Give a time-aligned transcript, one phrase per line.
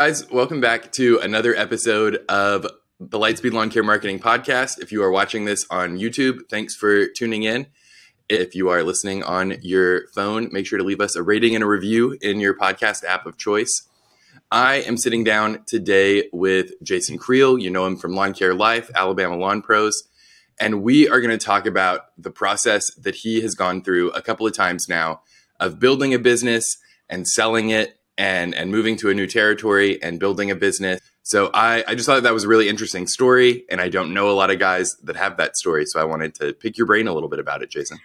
[0.00, 2.62] Guys, welcome back to another episode of
[3.00, 4.80] the Lightspeed Lawn Care Marketing Podcast.
[4.80, 7.66] If you are watching this on YouTube, thanks for tuning in.
[8.28, 11.64] If you are listening on your phone, make sure to leave us a rating and
[11.64, 13.88] a review in your podcast app of choice.
[14.52, 17.58] I am sitting down today with Jason Creel.
[17.58, 20.04] You know him from Lawn Care Life, Alabama Lawn Pros.
[20.60, 24.22] And we are going to talk about the process that he has gone through a
[24.22, 25.22] couple of times now
[25.58, 26.76] of building a business
[27.10, 31.00] and selling it and and moving to a new territory and building a business.
[31.22, 34.30] So I, I just thought that was a really interesting story, and I don't know
[34.30, 35.86] a lot of guys that have that story.
[35.86, 37.98] So I wanted to pick your brain a little bit about it, Jason.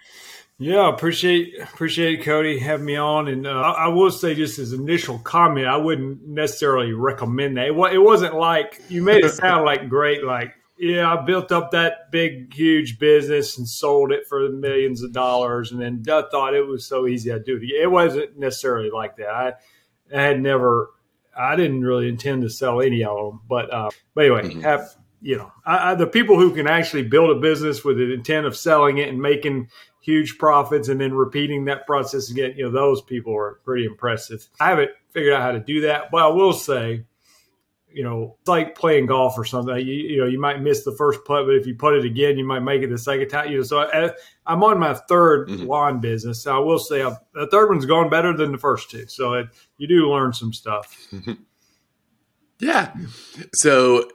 [0.58, 5.18] Yeah, appreciate appreciate Cody having me on, and uh, I, will say just as initial
[5.18, 7.66] comment, I wouldn't necessarily recommend that.
[7.66, 11.70] It, it wasn't like you made it sound like great, like yeah, I built up
[11.70, 16.66] that big, huge business and sold it for millions of dollars, and then thought it
[16.66, 17.32] was so easy.
[17.32, 17.64] I do it.
[17.64, 19.30] It wasn't necessarily like that.
[19.30, 19.52] I
[20.14, 20.90] I had never,
[21.36, 24.60] I didn't really intend to sell any of them, but uh, but anyway, mm-hmm.
[24.60, 28.12] have you know, I, I, the people who can actually build a business with the
[28.12, 29.68] intent of selling it and making
[30.00, 34.46] huge profits and then repeating that process again, you know, those people are pretty impressive.
[34.60, 37.06] I haven't figured out how to do that, but I will say
[37.94, 39.76] you know, it's like playing golf or something.
[39.76, 42.36] You, you, know, you might miss the first putt, but if you put it again,
[42.36, 43.50] you might make it the second time.
[43.50, 45.66] You know, so I, am on my 3rd mm-hmm.
[45.66, 46.42] lawn business.
[46.42, 49.06] So I will say I've, the third one's gone better than the first two.
[49.06, 49.46] So it,
[49.78, 51.08] you do learn some stuff.
[52.58, 52.92] yeah.
[53.54, 54.10] So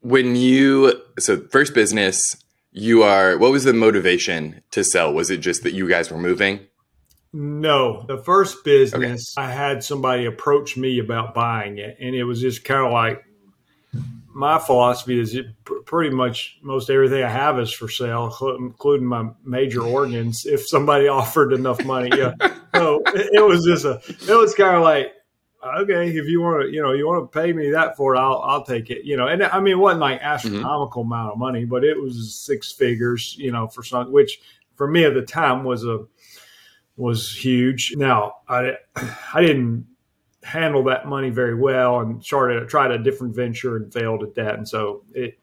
[0.00, 2.36] when you so first business,
[2.70, 5.12] you are what was the motivation to sell?
[5.12, 6.67] Was it just that you guys were moving?
[7.32, 9.46] No, the first business, okay.
[9.46, 13.22] I had somebody approach me about buying it, and it was just kind of like
[14.38, 15.36] my philosophy is
[15.84, 20.46] pretty much most everything I have is for sale, including my major organs.
[20.46, 22.34] If somebody offered enough money, yeah.
[22.74, 24.00] so it, it was just a,
[24.32, 25.12] it was kind of like,
[25.80, 28.18] okay, if you want to, you know, you want to pay me that for it,
[28.18, 29.26] I'll, I'll take it, you know.
[29.26, 31.12] And I mean, it wasn't like astronomical mm-hmm.
[31.12, 34.40] amount of money, but it was six figures, you know, for something, which
[34.76, 36.06] for me at the time was a,
[36.98, 37.94] was huge.
[37.96, 38.72] Now, I,
[39.32, 39.86] I didn't
[40.42, 44.54] handle that money very well and started tried a different venture and failed at that.
[44.54, 45.38] And so it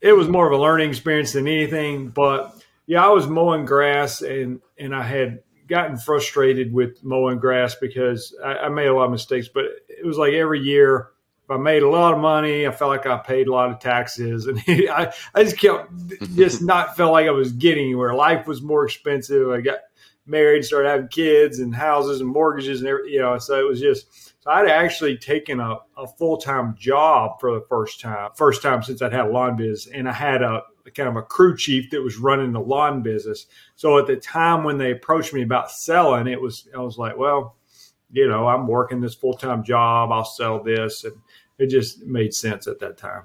[0.00, 2.08] it was more of a learning experience than anything.
[2.08, 2.54] But
[2.86, 8.34] yeah, I was mowing grass and and I had gotten frustrated with mowing grass because
[8.42, 9.48] I, I made a lot of mistakes.
[9.48, 11.10] But it was like every year
[11.46, 13.78] if I made a lot of money, I felt like I paid a lot of
[13.78, 15.92] taxes, and I, I just kept
[16.34, 18.14] just not felt like I was getting anywhere.
[18.14, 19.48] Life was more expensive.
[19.50, 19.78] I got
[20.26, 23.80] married, started having kids and houses and mortgages and everything, you know, so it was
[23.80, 28.62] just, so I'd actually taken a, a full time job for the first time, first
[28.62, 29.92] time since I'd had a lawn business.
[29.92, 33.02] And I had a, a kind of a crew chief that was running the lawn
[33.02, 33.46] business.
[33.74, 37.16] So at the time when they approached me about selling, it was, I was like,
[37.16, 37.56] well,
[38.12, 40.12] you know, I'm working this full time job.
[40.12, 41.04] I'll sell this.
[41.04, 41.14] And
[41.58, 43.22] it just made sense at that time.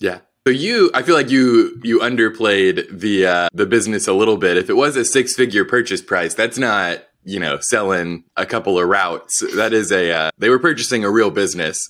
[0.00, 0.20] Yeah.
[0.46, 4.58] So you, I feel like you you underplayed the uh, the business a little bit.
[4.58, 8.78] If it was a six figure purchase price, that's not you know selling a couple
[8.78, 9.42] of routes.
[9.56, 11.88] That is a uh, they were purchasing a real business.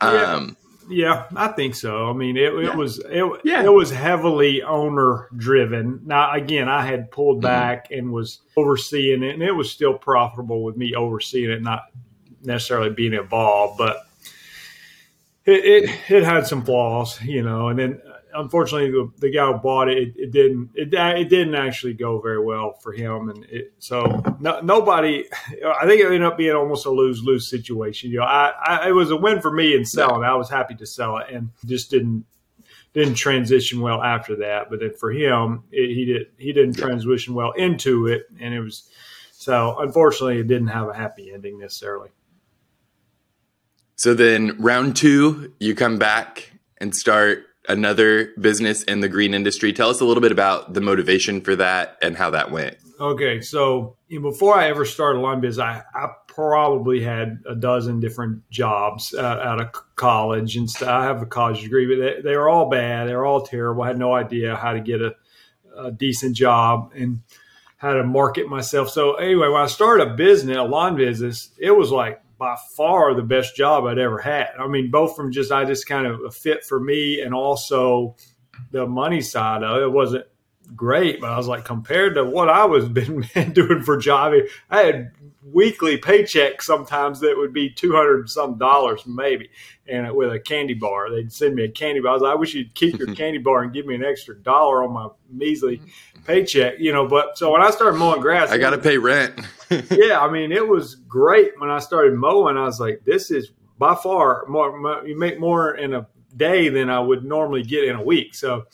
[0.00, 0.56] Um,
[0.88, 1.26] yeah.
[1.30, 2.10] yeah, I think so.
[2.10, 2.74] I mean, it, it yeah.
[2.74, 3.62] was it, yeah.
[3.62, 6.00] it was heavily owner driven.
[6.04, 7.42] Now, again, I had pulled mm-hmm.
[7.42, 7.98] back mm-hmm.
[7.98, 11.84] and was overseeing it, and it was still profitable with me overseeing it, not
[12.42, 14.07] necessarily being involved, but
[15.48, 18.00] it, it, it had some flaws, you know, and then
[18.34, 21.94] unfortunately the, the guy who bought it, it, it, didn't it, uh, it didn't actually
[21.94, 25.24] go very well for him, and it, so no, nobody.
[25.80, 28.10] I think it ended up being almost a lose lose situation.
[28.10, 30.24] You know, I, I, it was a win for me in selling.
[30.24, 32.24] I was happy to sell it, and just didn't
[32.94, 34.70] didn't transition well after that.
[34.70, 38.60] But then for him, it, he did he didn't transition well into it, and it
[38.60, 38.88] was
[39.32, 42.10] so unfortunately it didn't have a happy ending necessarily.
[43.98, 49.72] So then round two, you come back and start another business in the green industry.
[49.72, 52.76] Tell us a little bit about the motivation for that and how that went.
[53.00, 57.98] Okay, so before I ever started a lawn biz, I, I probably had a dozen
[57.98, 60.88] different jobs out, out of college, and stuff.
[60.88, 63.08] I have a college degree, but they, they, were all bad.
[63.08, 63.82] They were all terrible.
[63.82, 65.16] I had no idea how to get a,
[65.76, 67.22] a decent job and
[67.78, 68.90] how to market myself.
[68.90, 73.14] So anyway, when I started a business, a lawn business, it was like by far
[73.14, 74.50] the best job I'd ever had.
[74.58, 78.16] I mean, both from just I just kind of a fit for me and also
[78.70, 79.84] the money side of it.
[79.84, 80.24] it wasn't
[80.74, 84.34] great, but I was like, compared to what I was been doing for job,
[84.70, 85.12] I had
[85.42, 89.48] weekly paycheck sometimes that would be 200 some dollars maybe
[89.86, 91.10] and with a candy bar.
[91.10, 92.10] They'd send me a candy bar.
[92.10, 94.36] I was like i wish you'd keep your candy bar and give me an extra
[94.36, 96.22] dollar on my measly mm-hmm.
[96.24, 99.34] paycheck you know but so when i started mowing grass i gotta pay rent.
[99.90, 102.56] Yeah i mean it was great when i started mowing.
[102.56, 106.06] I was like this is by far more you make more in a
[106.36, 108.34] day than i would normally get in a week.
[108.34, 108.64] So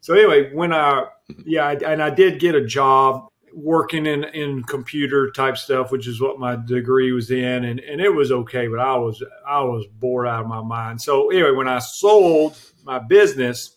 [0.00, 1.42] so anyway when i mm-hmm.
[1.44, 6.20] yeah and i did get a job working in in computer type stuff, which is
[6.20, 9.86] what my degree was in, and and it was okay, but I was I was
[9.86, 11.00] bored out of my mind.
[11.00, 13.76] So anyway, when I sold my business,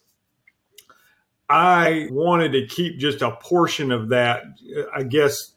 [1.49, 4.43] I wanted to keep just a portion of that,
[4.93, 5.53] I guess,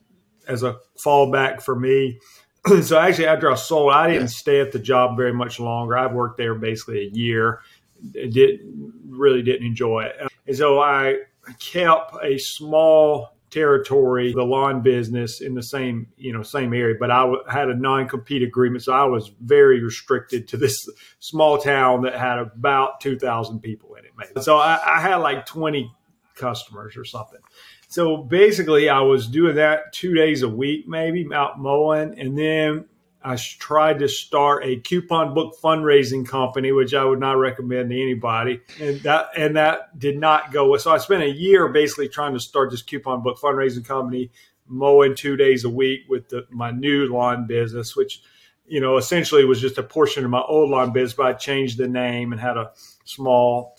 [0.47, 2.21] as a fallback for me.
[2.83, 5.97] so actually, after I sold, I didn't stay at the job very much longer.
[5.97, 7.61] I worked there basically a year.
[8.13, 8.61] Did
[9.09, 10.17] really didn't enjoy it,
[10.47, 11.19] and so I
[11.59, 17.11] kept a small territory, the lawn business in the same, you know, same area, but
[17.11, 18.85] I w- had a non-compete agreement.
[18.85, 20.89] So I was very restricted to this
[21.19, 24.13] small town that had about 2000 people in it.
[24.17, 24.41] Maybe.
[24.43, 25.93] So I, I had like 20
[26.37, 27.41] customers or something.
[27.89, 32.19] So basically I was doing that two days a week, maybe out mowing.
[32.19, 32.87] And then
[33.23, 38.03] I tried to start a coupon book fundraising company, which I would not recommend to
[38.03, 40.75] anybody, and that and that did not go.
[40.79, 44.31] So I spent a year basically trying to start this coupon book fundraising company,
[44.67, 48.23] mowing two days a week with the, my new lawn business, which
[48.67, 51.77] you know essentially was just a portion of my old lawn business, but I changed
[51.77, 52.71] the name and had a
[53.05, 53.77] small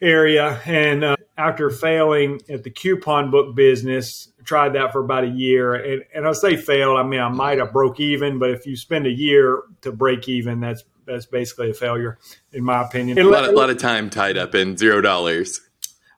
[0.00, 0.60] area.
[0.64, 5.74] And uh, after failing at the coupon book business, tried that for about a year.
[5.74, 8.76] And, and I say failed, I mean, I might have broke even, but if you
[8.76, 12.18] spend a year to break even, that's that's basically a failure,
[12.52, 13.18] in my opinion.
[13.18, 15.60] A lot, a lot of time tied up in zero dollars.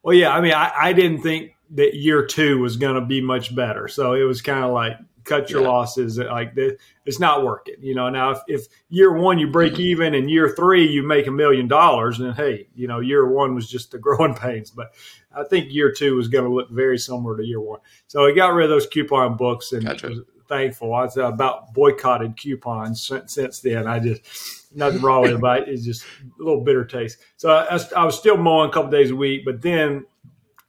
[0.02, 3.20] Well, yeah, I mean, I, I didn't think that year two was going to be
[3.20, 3.86] much better.
[3.86, 5.68] So it was kind of like, cut your yeah.
[5.68, 6.18] losses.
[6.18, 6.74] Like this.
[7.04, 7.76] it's not working.
[7.80, 9.82] You know, now if, if year one you break mm-hmm.
[9.82, 13.54] even and year three you make a million dollars, then hey, you know, year one
[13.54, 14.70] was just the growing pains.
[14.70, 14.92] But
[15.34, 17.80] I think year two was going to look very similar to year one.
[18.06, 20.08] So I got rid of those coupon books and gotcha.
[20.08, 20.92] was thankful.
[20.92, 23.86] I was about boycotted coupons since, since then.
[23.86, 27.18] I just nothing wrong with it, but it's just a little bitter taste.
[27.36, 30.06] So I, I was still mowing a couple days a week, but then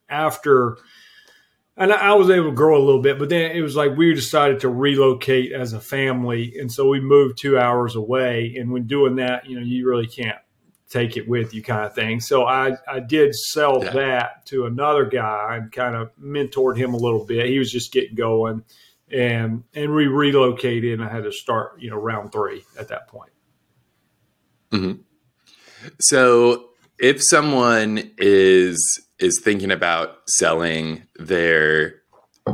[0.09, 0.77] after
[1.77, 4.13] and I was able to grow a little bit, but then it was like we
[4.13, 8.56] decided to relocate as a family, and so we moved two hours away.
[8.59, 10.38] And when doing that, you know, you really can't
[10.89, 12.19] take it with you, kind of thing.
[12.19, 13.91] So I I did sell yeah.
[13.91, 17.47] that to another guy and kind of mentored him a little bit.
[17.47, 18.63] He was just getting going,
[19.09, 23.07] and and we relocated, and I had to start, you know, round three at that
[23.07, 23.31] point.
[24.71, 25.01] Mm-hmm.
[26.00, 26.69] So
[27.00, 32.01] if someone is is thinking about selling their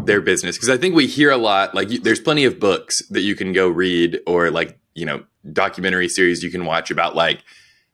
[0.04, 0.58] their business.
[0.58, 3.54] Because I think we hear a lot like there's plenty of books that you can
[3.54, 7.44] go read or like you know documentary series you can watch about like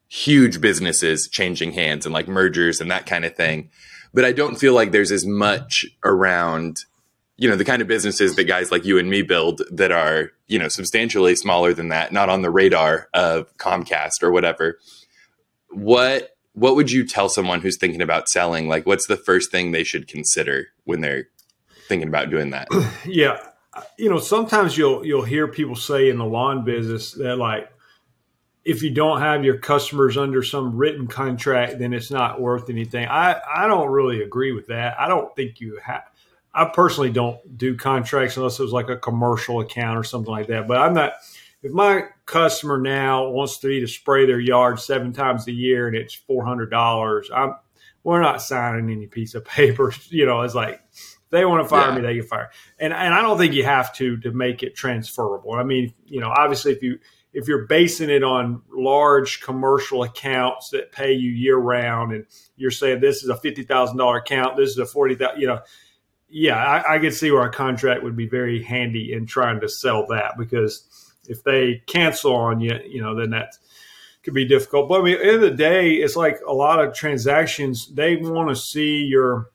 [0.08, 3.70] huge businesses changing hands and like mergers and that kind of thing.
[4.14, 6.78] But I don't feel like there's as much around
[7.38, 10.32] you know the kind of businesses that guys like you and me build that are
[10.48, 14.80] you know substantially smaller than that not on the radar of Comcast or whatever.
[15.70, 18.68] What what would you tell someone who's thinking about selling?
[18.68, 21.30] Like, what's the first thing they should consider when they're
[21.88, 22.68] thinking about doing that?
[23.06, 23.40] yeah,
[23.98, 27.70] you know, sometimes you'll you'll hear people say in the lawn business that like
[28.64, 33.08] if you don't have your customers under some written contract, then it's not worth anything.
[33.08, 35.00] I I don't really agree with that.
[35.00, 36.04] I don't think you have.
[36.54, 40.48] I personally don't do contracts unless it was like a commercial account or something like
[40.48, 40.68] that.
[40.68, 41.14] But I'm not
[41.64, 45.88] if my customer now wants to, be to spray their yard seven times a year
[45.88, 47.56] and it's four hundred dollars, I'm
[48.04, 49.94] we're not signing any piece of paper.
[50.10, 50.82] You know, it's like
[51.30, 51.96] they want to fire yeah.
[51.96, 52.52] me, they can fire.
[52.78, 55.54] And and I don't think you have to to make it transferable.
[55.54, 57.00] I mean, you know, obviously if you
[57.32, 62.26] if you're basing it on large commercial accounts that pay you year round, and
[62.58, 65.48] you're saying this is a fifty thousand dollar account, this is a forty thousand, you
[65.48, 65.62] know,
[66.30, 69.70] yeah, I, I could see where a contract would be very handy in trying to
[69.70, 73.56] sell that because if they cancel on you, you know, then that
[74.24, 74.90] could be difficult.
[74.90, 77.88] But I mean, at the end of the day, it's like a lot of transactions.
[77.94, 79.50] They want to see your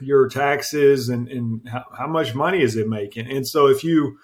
[0.00, 3.30] your taxes and, and how, how, much money is it making.
[3.30, 4.18] And so if you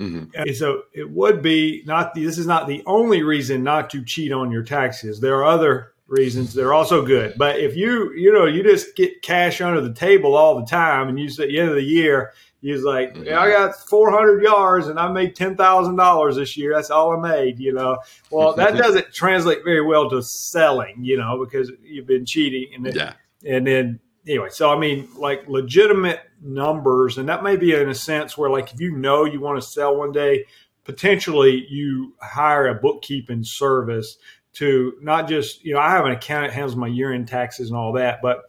[0.00, 0.52] mm-hmm.
[0.54, 4.32] so it would be not the, this is not the only reason not to cheat
[4.32, 5.20] on your taxes.
[5.20, 7.34] There are other reasons they're also good.
[7.36, 11.08] But if you you know you just get cash under the table all the time
[11.08, 14.42] and you say at the end of the year He's like, yeah, I got 400
[14.42, 16.74] yards and I made $10,000 this year.
[16.74, 17.98] That's all I made, you know.
[18.30, 22.74] Well, that doesn't translate very well to selling, you know, because you've been cheating.
[22.74, 23.12] And then, yeah.
[23.44, 27.94] and then anyway, so I mean, like legitimate numbers, and that may be in a
[27.94, 30.44] sense where, like, if you know you want to sell one day,
[30.82, 34.18] potentially you hire a bookkeeping service
[34.58, 37.76] to not just, you know, I have an accountant handles my year end taxes and
[37.76, 38.44] all that, but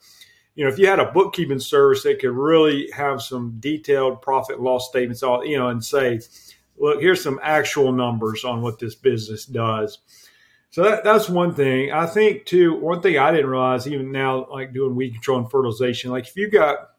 [0.55, 4.59] you know, if you had a bookkeeping service that could really have some detailed profit
[4.59, 6.19] loss statements, all you know, and say,
[6.77, 9.99] look, here's some actual numbers on what this business does.
[10.71, 11.91] So that, that's one thing.
[11.91, 12.75] I think too.
[12.75, 16.35] One thing I didn't realize, even now, like doing weed control and fertilization, like if
[16.35, 16.89] you got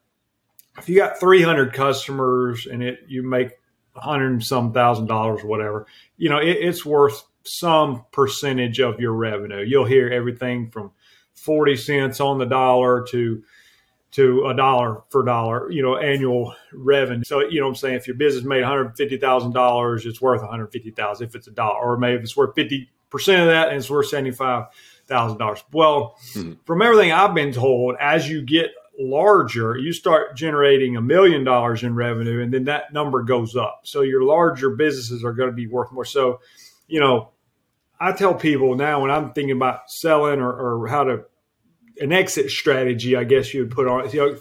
[0.79, 3.59] if you got 300 customers and it you make
[3.95, 5.87] a hundred and some thousand dollars or whatever,
[6.17, 9.65] you know, it, it's worth some percentage of your revenue.
[9.65, 10.93] You'll hear everything from
[11.35, 13.43] 40 cents on the dollar to
[14.13, 17.23] to a dollar for dollar, you know, annual revenue.
[17.25, 17.95] So, you know I'm saying?
[17.95, 22.23] If your business made $150,000, it's worth 150,000 if it's a dollar, or maybe if
[22.23, 25.63] it's worth 50% of that and it's worth $75,000.
[25.73, 26.55] Well, mm-hmm.
[26.65, 31.85] from everything I've been told, as you get larger, you start generating a million dollars
[31.85, 33.83] in revenue and then that number goes up.
[33.85, 36.05] So your larger businesses are going to be worth more.
[36.05, 36.41] So,
[36.89, 37.31] you know,
[38.01, 41.25] I tell people now when I'm thinking about selling or, or how to
[42.01, 44.11] an exit strategy, I guess you would put on.
[44.11, 44.39] You know,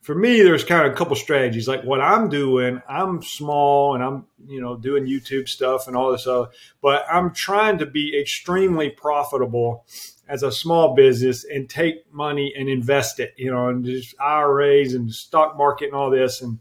[0.00, 1.66] for me, there's kind of a couple strategies.
[1.66, 6.12] Like what I'm doing, I'm small and I'm you know doing YouTube stuff and all
[6.12, 6.48] this other,
[6.80, 9.84] but I'm trying to be extremely profitable
[10.28, 14.94] as a small business and take money and invest it, you know, and just IRAs
[14.94, 16.40] and stock market and all this.
[16.40, 16.60] And,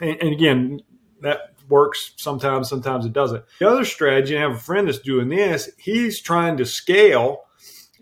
[0.00, 0.80] and, and again,
[1.20, 3.44] that works sometimes, sometimes it doesn't.
[3.58, 7.44] The other strategy, I have a friend that's doing this, he's trying to scale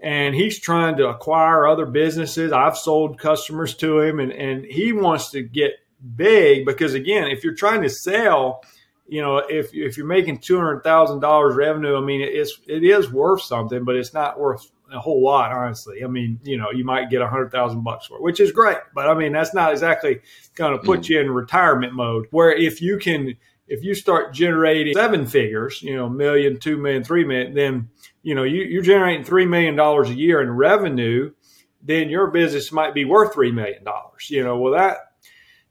[0.02, 2.52] and he's trying to acquire other businesses.
[2.52, 5.72] I've sold customers to him, and, and he wants to get
[6.16, 8.62] big because, again, if you're trying to sell,
[9.06, 12.82] you know, if, if you're making two hundred thousand dollars revenue, I mean, it's it
[12.82, 16.02] is worth something, but it's not worth a whole lot, honestly.
[16.02, 18.52] I mean, you know, you might get a hundred thousand bucks for it, which is
[18.52, 20.20] great, but I mean, that's not exactly
[20.54, 21.12] going to put mm-hmm.
[21.12, 22.26] you in retirement mode.
[22.30, 23.36] Where if you can,
[23.70, 27.88] if you start generating seven figures, you know, million, two million, three million, then
[28.22, 31.32] you know you, you're generating three million dollars a year in revenue,
[31.80, 34.28] then your business might be worth three million dollars.
[34.28, 34.96] You know, well that,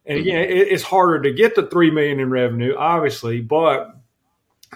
[0.06, 0.58] and again, mm-hmm.
[0.58, 3.90] it, it's harder to get the three million in revenue, obviously, but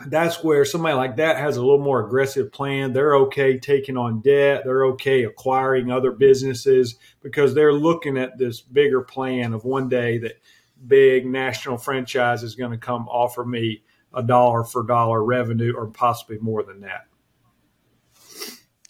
[0.08, 2.92] that's where somebody like that has a little more aggressive plan.
[2.92, 4.63] They're okay taking on debt.
[4.65, 10.18] They're okay acquiring other businesses because they're looking at this bigger plan of one day
[10.18, 10.42] that
[10.88, 15.88] big national franchise is going to come offer me a dollar for dollar revenue or
[15.88, 17.08] possibly more than that.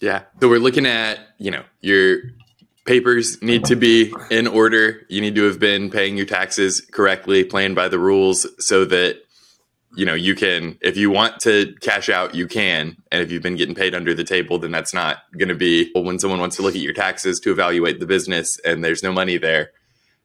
[0.00, 0.22] Yeah.
[0.40, 2.18] So we're looking at, you know, your
[2.84, 5.06] papers need to be in order.
[5.08, 9.20] You need to have been paying your taxes correctly, playing by the rules so that
[9.96, 13.44] you know you can if you want to cash out you can and if you've
[13.44, 16.40] been getting paid under the table then that's not going to be well, when someone
[16.40, 19.70] wants to look at your taxes to evaluate the business and there's no money there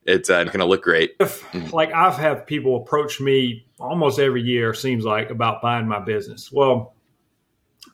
[0.06, 4.42] it's uh, going to look great if, like i've had people approach me almost every
[4.42, 6.94] year seems like about buying my business well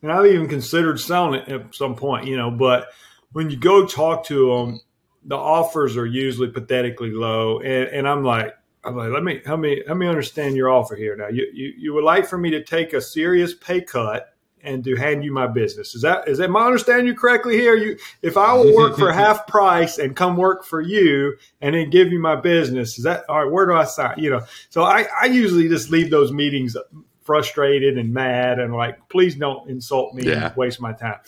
[0.01, 2.51] and I've even considered selling it at some point, you know.
[2.51, 2.89] But
[3.31, 4.81] when you go talk to them,
[5.23, 9.59] the offers are usually pathetically low, and, and I'm like, I'm like, let me help
[9.59, 11.15] me help me understand your offer here.
[11.15, 14.34] Now, you, you you would like for me to take a serious pay cut
[14.65, 15.95] and to hand you my business.
[15.95, 17.75] Is that is that my understanding you correctly here?
[17.75, 21.89] You if I will work for half price and come work for you and then
[21.89, 23.51] give you my business, is that all right?
[23.51, 24.15] Where do I sign?
[24.17, 26.75] You know, so I, I usually just leave those meetings
[27.23, 30.47] frustrated and mad and like, please don't insult me yeah.
[30.47, 31.19] and waste my time.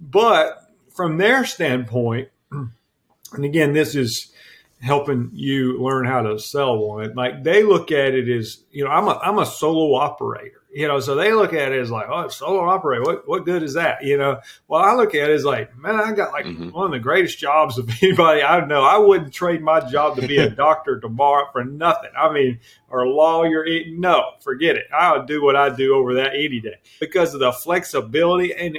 [0.00, 0.58] But
[0.94, 4.32] from their standpoint, and again, this is
[4.80, 7.14] helping you learn how to sell one.
[7.14, 10.86] Like they look at it as, you know, I'm a I'm a solo operator you
[10.86, 13.74] know, so they look at it as like, oh, solo operator, what, what good is
[13.74, 14.04] that?
[14.04, 16.70] You know, well, I look at it as like, man, I got like mm-hmm.
[16.70, 18.82] one of the greatest jobs of anybody I know.
[18.82, 22.10] I wouldn't trade my job to be a doctor tomorrow for nothing.
[22.16, 23.64] I mean, or a lawyer.
[23.88, 24.86] No, forget it.
[24.96, 28.54] I'll do what I do over that any day because of the flexibility.
[28.54, 28.78] And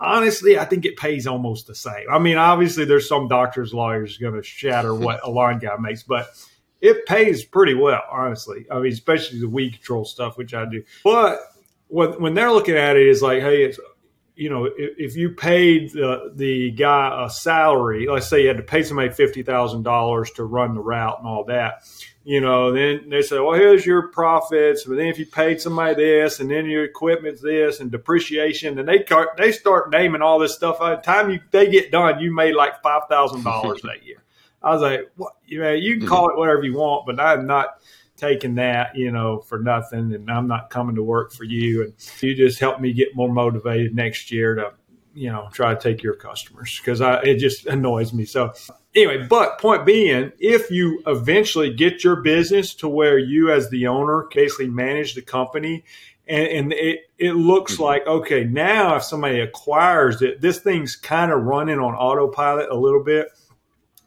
[0.00, 2.06] honestly, I think it pays almost the same.
[2.10, 6.02] I mean, obviously, there's some doctors, lawyers going to shatter what a line guy makes,
[6.02, 6.30] but
[6.80, 8.66] it pays pretty well, honestly.
[8.70, 10.82] I mean, especially the weed control stuff, which I do.
[11.04, 11.40] But
[11.88, 13.78] when when they're looking at it, it, is like, hey, it's
[14.40, 18.56] you know, if, if you paid the the guy a salary, let's say you had
[18.56, 21.82] to pay somebody fifty thousand dollars to run the route and all that,
[22.24, 24.84] you know, then they say, well, here's your profits.
[24.84, 28.88] But then if you paid somebody this, and then your equipment's this, and depreciation, and
[28.88, 29.04] they
[29.36, 30.78] they start naming all this stuff.
[30.78, 34.22] By the time you they get done, you made like five thousand dollars that year.
[34.62, 35.34] I was like, what?
[35.44, 36.08] You know, you can mm-hmm.
[36.08, 37.82] call it whatever you want, but I'm not
[38.20, 40.14] taking that, you know, for nothing.
[40.14, 41.82] And I'm not coming to work for you.
[41.82, 44.72] And you just help me get more motivated next year to
[45.12, 48.24] you know try to take your customers because I it just annoys me.
[48.24, 48.52] So
[48.94, 53.88] anyway, but point being, if you eventually get your business to where you as the
[53.88, 55.84] owner basically manage the company
[56.30, 57.82] and, and it, it looks mm-hmm.
[57.82, 62.76] like okay now if somebody acquires it this thing's kind of running on autopilot a
[62.76, 63.28] little bit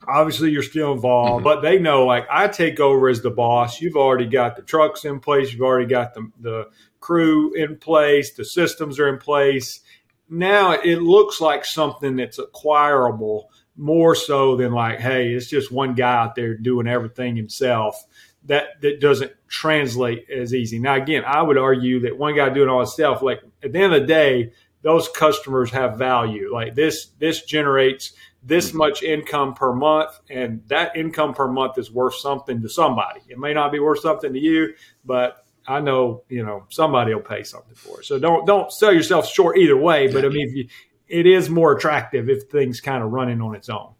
[0.07, 1.43] obviously you're still involved mm-hmm.
[1.43, 5.05] but they know like i take over as the boss you've already got the trucks
[5.05, 6.69] in place you've already got the, the
[6.99, 9.81] crew in place the systems are in place
[10.29, 15.93] now it looks like something that's acquirable more so than like hey it's just one
[15.95, 18.05] guy out there doing everything himself
[18.45, 20.79] that that doesn't translate as easy.
[20.79, 23.93] Now, again, I would argue that one guy doing all himself, like at the end
[23.93, 26.53] of the day, those customers have value.
[26.53, 28.13] Like this, this generates
[28.43, 28.77] this mm-hmm.
[28.79, 33.21] much income per month, and that income per month is worth something to somebody.
[33.27, 34.73] It may not be worth something to you,
[35.05, 38.05] but I know you know somebody will pay something for it.
[38.05, 40.11] So don't don't sell yourself short either way.
[40.11, 40.67] But I mean, you,
[41.07, 43.93] it is more attractive if things kind of running on its own.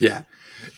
[0.00, 0.22] Yeah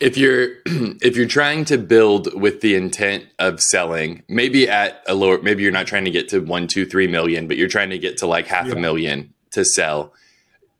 [0.02, 5.14] if you're if you're trying to build with the intent of selling maybe at a
[5.14, 7.90] lower maybe you're not trying to get to one two three million but you're trying
[7.90, 8.72] to get to like half yeah.
[8.72, 10.12] a million to sell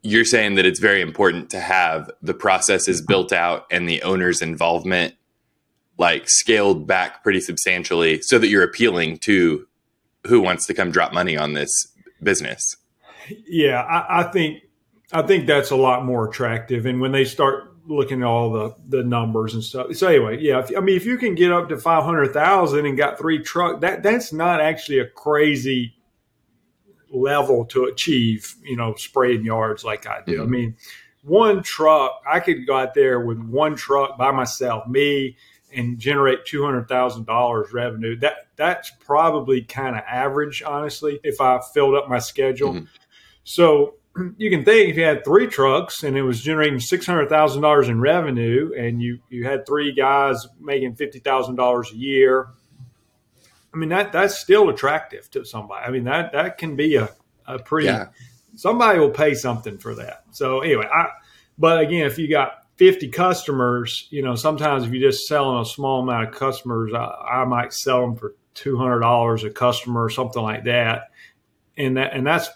[0.03, 3.07] you're saying that it's very important to have the processes mm-hmm.
[3.07, 5.15] built out and the owner's involvement
[5.97, 9.67] like scaled back pretty substantially so that you're appealing to
[10.27, 11.69] who wants to come drop money on this
[12.21, 12.75] business
[13.47, 14.63] yeah I, I think
[15.11, 18.75] i think that's a lot more attractive and when they start looking at all the
[18.87, 19.93] the numbers and stuff.
[19.95, 22.85] So anyway, yeah, if, I mean, if you can get up to five hundred thousand
[22.85, 25.95] and got three truck, that that's not actually a crazy
[27.13, 28.55] level to achieve.
[28.63, 30.33] You know, spraying yards like I do.
[30.33, 30.41] Mm-hmm.
[30.41, 30.75] I mean,
[31.23, 35.37] one truck, I could go out there with one truck by myself, me,
[35.73, 38.17] and generate two hundred thousand dollars revenue.
[38.17, 42.73] That that's probably kind of average, honestly, if I filled up my schedule.
[42.73, 42.85] Mm-hmm.
[43.43, 43.95] So
[44.37, 47.61] you can think if you had three trucks and it was generating six hundred thousand
[47.61, 52.49] dollars in revenue, and you you had three guys making fifty thousand dollars a year.
[53.73, 55.85] I mean that that's still attractive to somebody.
[55.85, 57.09] I mean that that can be a
[57.45, 58.07] a pretty yeah.
[58.55, 60.23] somebody will pay something for that.
[60.31, 61.09] So anyway, I
[61.57, 65.65] but again, if you got 50 customers, you know, sometimes if you're just selling a
[65.65, 67.05] small amount of customers, I,
[67.41, 71.11] I might sell them for $200 a customer or something like that.
[71.77, 72.49] And that, and that's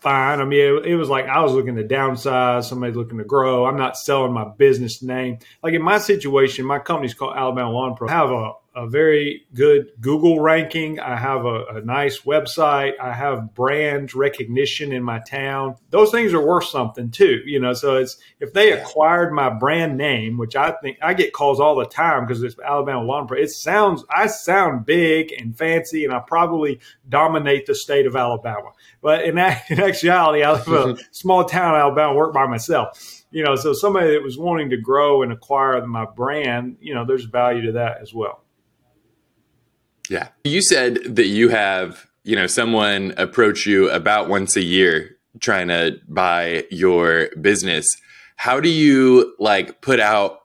[0.00, 0.40] fine.
[0.40, 3.66] I mean, it, it, was like I was looking to downsize, somebody's looking to grow.
[3.66, 5.38] I'm not selling my business name.
[5.62, 8.08] Like in my situation, my company's called Alabama Lawn Pro.
[8.08, 10.98] I have a a very good Google ranking.
[10.98, 12.92] I have a, a, nice website.
[12.98, 15.76] I have brand recognition in my town.
[15.90, 17.74] Those things are worth something too, you know.
[17.74, 21.76] So it's if they acquired my brand name, which I think I get calls all
[21.76, 23.38] the time because it's Alabama Lawn Pro.
[23.38, 28.70] It sounds I sound big and fancy, and I probably dominate the state of Alabama.
[29.02, 29.36] But in,
[29.68, 33.54] in actuality, I live in a small town in Alabama, work by myself you know,
[33.54, 37.62] so somebody that was wanting to grow and acquire my brand, you know, there's value
[37.66, 38.42] to that as well.
[40.10, 40.28] Yeah.
[40.42, 45.68] You said that you have, you know, someone approach you about once a year trying
[45.68, 47.86] to buy your business.
[48.34, 50.40] How do you like put out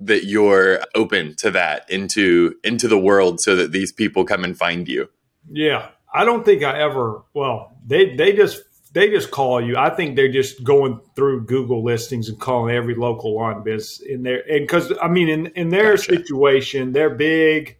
[0.00, 4.56] that you're open to that into into the world so that these people come and
[4.56, 5.10] find you?
[5.50, 5.88] Yeah.
[6.14, 8.62] I don't think I ever well, they they just
[8.94, 9.76] they just call you.
[9.76, 14.22] I think they're just going through Google listings and calling every local lawn business in
[14.22, 14.42] there.
[14.50, 16.16] And because I mean, in in their gotcha.
[16.16, 17.76] situation, they're big.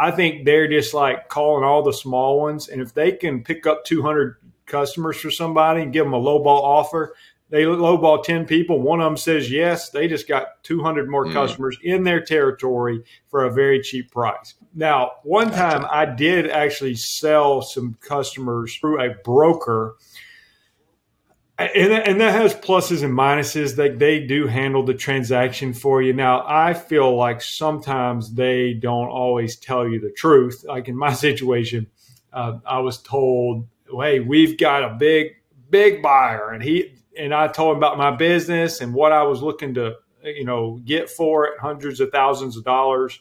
[0.00, 3.66] I think they're just like calling all the small ones, and if they can pick
[3.66, 7.14] up 200 customers for somebody and give them a low ball offer,
[7.50, 8.80] they lowball 10 people.
[8.80, 9.90] One of them says yes.
[9.90, 11.32] They just got 200 more mm.
[11.32, 14.54] customers in their territory for a very cheap price.
[14.74, 19.96] Now, one time I did actually sell some customers through a broker
[21.58, 23.76] and that, and that has pluses and minuses.
[23.76, 26.12] That they do handle the transaction for you.
[26.12, 30.64] Now, I feel like sometimes they don't always tell you the truth.
[30.66, 31.88] Like in my situation,
[32.32, 35.32] uh, I was told, "Hey, we've got a big,
[35.68, 39.42] big buyer," and he and I told him about my business and what I was
[39.42, 43.18] looking to, you know, get for it, hundreds of thousands of dollars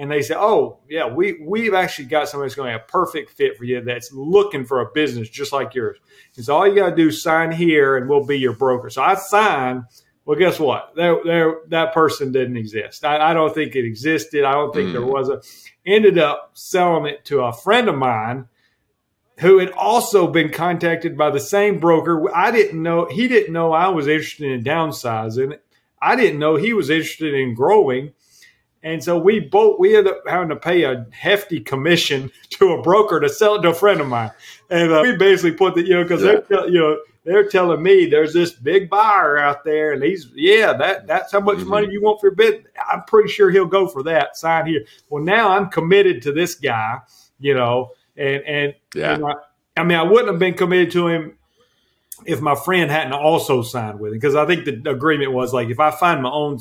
[0.00, 2.90] and they say, "Oh, yeah, we we've actually got somebody that's going to have a
[2.90, 5.98] perfect fit for you that's looking for a business just like yours."
[6.36, 8.88] And so all you got to do is sign here, and we'll be your broker.
[8.88, 9.84] So I signed.
[10.24, 10.92] Well, guess what?
[10.96, 13.04] There, there, that person didn't exist.
[13.04, 14.44] I, I don't think it existed.
[14.44, 14.92] I don't think mm.
[14.92, 15.42] there was a.
[15.84, 18.46] Ended up selling it to a friend of mine
[19.40, 22.34] who had also been contacted by the same broker.
[22.34, 25.58] I didn't know he didn't know I was interested in downsizing.
[26.00, 28.12] I didn't know he was interested in growing
[28.82, 32.82] And so we both we ended up having to pay a hefty commission to a
[32.82, 34.30] broker to sell it to a friend of mine,
[34.70, 36.40] and uh, we basically put the you know because yeah.
[36.48, 40.72] they're you know they're telling me there's this big buyer out there, and he's yeah
[40.72, 41.68] that that's how much mm-hmm.
[41.68, 42.66] money you want for your bid.
[42.88, 44.36] I'm pretty sure he'll go for that.
[44.36, 44.86] Sign here.
[45.10, 47.00] Well, now I'm committed to this guy,
[47.38, 49.14] you know, and and yeah.
[49.14, 49.32] And I,
[49.76, 51.38] I mean, I wouldn't have been committed to him
[52.24, 55.68] if my friend hadn't also signed with him because I think the agreement was like
[55.68, 56.58] if I find my own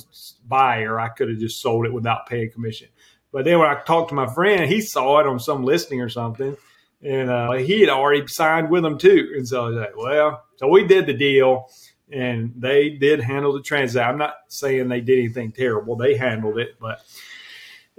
[0.48, 2.88] buyer, I could have just sold it without paying commission.
[3.32, 6.10] But then when I talked to my friend, he saw it on some listing or
[6.10, 6.58] something,
[7.04, 9.34] and uh, he had already signed with them too.
[9.36, 11.70] And so I was like, well, so we did the deal,
[12.12, 14.10] and they did handle the transaction.
[14.10, 17.02] I'm not saying they did anything terrible; they handled it, but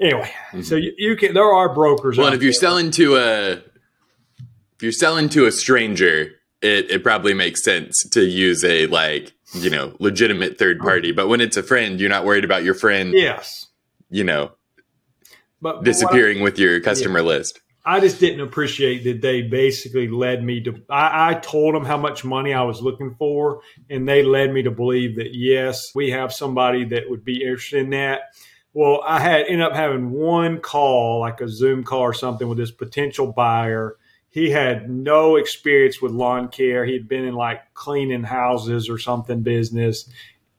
[0.00, 0.32] anyway.
[0.48, 0.62] Mm-hmm.
[0.62, 1.34] So you, you, can.
[1.34, 2.18] There are brokers.
[2.18, 7.34] Well, if you're selling to a if you're selling to a stranger it, it probably
[7.34, 11.62] makes sense to use a like you know legitimate third party but when it's a
[11.62, 13.66] friend you're not worried about your friend yes.
[14.10, 14.52] you know
[15.60, 17.26] but, but disappearing I, with your customer yeah.
[17.26, 17.60] list.
[17.84, 21.96] I just didn't appreciate that they basically led me to I, I told them how
[21.96, 26.10] much money i was looking for and they led me to believe that yes we
[26.10, 28.20] have somebody that would be interested in that.
[28.72, 32.58] Well i had ended up having one call like a zoom call or something with
[32.58, 33.96] this potential buyer
[34.30, 36.86] he had no experience with lawn care.
[36.86, 40.08] He'd been in like cleaning houses or something business.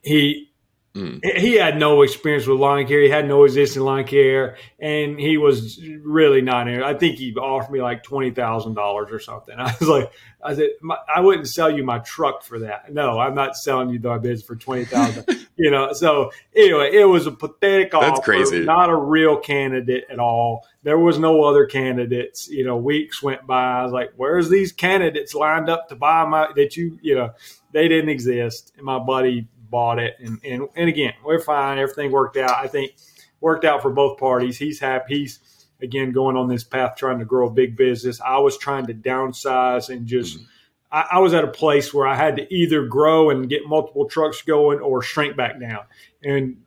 [0.01, 0.50] He
[0.95, 1.23] Mm.
[1.37, 3.01] He had no experience with lawn care.
[3.01, 6.83] He had no existing lawn care, and he was really not in.
[6.83, 9.55] I think he offered me like twenty thousand dollars or something.
[9.57, 10.11] I was like,
[10.43, 10.71] I said,
[11.13, 12.91] I wouldn't sell you my truck for that.
[12.91, 15.47] No, I'm not selling you my business for twenty thousand.
[15.55, 15.93] you know.
[15.93, 18.21] So anyway, it was a pathetic That's offer.
[18.21, 18.59] Crazy.
[18.59, 20.67] Not a real candidate at all.
[20.83, 22.49] There was no other candidates.
[22.49, 23.79] You know, weeks went by.
[23.79, 27.29] I was like, where's these candidates lined up to buy my that you you know
[27.71, 28.73] they didn't exist.
[28.75, 30.15] And my buddy bought it.
[30.19, 31.79] And, and, and again, we're fine.
[31.79, 32.51] Everything worked out.
[32.51, 32.91] I think
[33.39, 34.57] worked out for both parties.
[34.57, 35.19] He's happy.
[35.19, 35.39] He's,
[35.81, 38.21] again, going on this path, trying to grow a big business.
[38.21, 40.45] I was trying to downsize and just, mm-hmm.
[40.91, 44.07] I, I, was at a place where I had to either grow and get multiple
[44.07, 45.85] trucks going or shrink back down.
[46.23, 46.57] And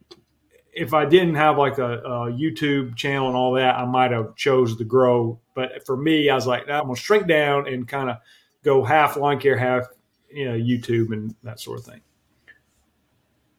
[0.73, 4.35] if I didn't have like a, a YouTube channel and all that, I might have
[4.35, 5.39] chose to grow.
[5.55, 8.17] But for me, I was like, I'm to shrink down and kind of
[8.65, 9.87] go half lawn care, half,
[10.29, 12.01] you know, YouTube and that sort of thing.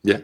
[0.06, 0.20] Yeah.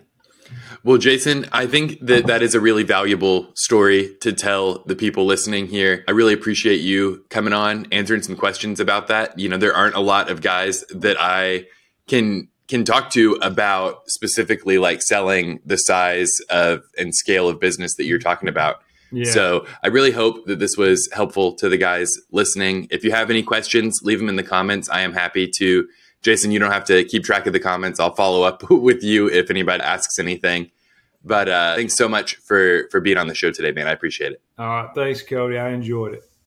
[0.83, 5.25] Well, Jason, I think that that is a really valuable story to tell the people
[5.25, 6.03] listening here.
[6.07, 9.37] I really appreciate you coming on, answering some questions about that.
[9.37, 11.67] You know, there aren't a lot of guys that I
[12.07, 17.95] can can talk to about specifically like selling the size of and scale of business
[17.95, 18.81] that you're talking about.
[19.11, 19.29] Yeah.
[19.29, 22.87] So I really hope that this was helpful to the guys listening.
[22.89, 24.89] If you have any questions, leave them in the comments.
[24.89, 25.85] I am happy to
[26.21, 27.99] Jason, you don't have to keep track of the comments.
[27.99, 30.71] I'll follow up with you if anybody asks anything.
[31.23, 33.87] But uh, thanks so much for for being on the show today, man.
[33.87, 34.41] I appreciate it.
[34.57, 35.57] All right, thanks, Cody.
[35.57, 36.30] I enjoyed it.